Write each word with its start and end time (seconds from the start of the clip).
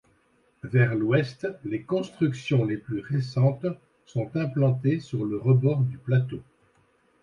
Vers 0.63 0.95
l'ouest, 0.95 1.47
les 1.63 1.83
constructions 1.83 2.65
les 2.65 2.77
plus 2.77 3.01
récentes 3.01 3.67
sont 4.07 4.35
implantées 4.35 4.99
sur 4.99 5.25
le 5.25 5.37
rebord 5.37 5.81
du 5.81 5.99
plateau. 5.99 6.41